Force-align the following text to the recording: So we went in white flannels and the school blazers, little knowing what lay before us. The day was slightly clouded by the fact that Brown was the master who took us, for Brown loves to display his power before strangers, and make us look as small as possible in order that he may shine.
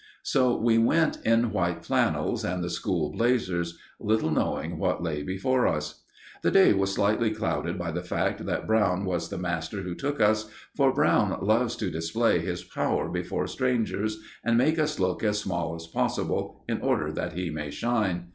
So 0.23 0.57
we 0.59 0.79
went 0.79 1.19
in 1.23 1.51
white 1.51 1.85
flannels 1.85 2.43
and 2.43 2.63
the 2.63 2.71
school 2.71 3.11
blazers, 3.11 3.77
little 3.99 4.31
knowing 4.31 4.79
what 4.79 5.03
lay 5.03 5.21
before 5.21 5.67
us. 5.67 6.01
The 6.41 6.49
day 6.49 6.73
was 6.73 6.91
slightly 6.91 7.29
clouded 7.29 7.77
by 7.77 7.91
the 7.91 8.01
fact 8.01 8.43
that 8.47 8.65
Brown 8.65 9.05
was 9.05 9.29
the 9.29 9.37
master 9.37 9.83
who 9.83 9.93
took 9.93 10.19
us, 10.19 10.49
for 10.75 10.91
Brown 10.91 11.37
loves 11.45 11.75
to 11.75 11.91
display 11.91 12.39
his 12.39 12.63
power 12.63 13.09
before 13.09 13.45
strangers, 13.45 14.19
and 14.43 14.57
make 14.57 14.79
us 14.79 14.99
look 14.99 15.23
as 15.23 15.37
small 15.37 15.75
as 15.75 15.85
possible 15.85 16.63
in 16.67 16.81
order 16.81 17.11
that 17.11 17.33
he 17.33 17.51
may 17.51 17.69
shine. 17.69 18.29